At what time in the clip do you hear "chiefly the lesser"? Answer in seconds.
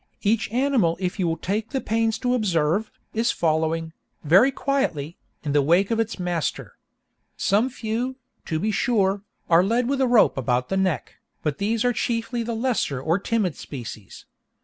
11.93-12.99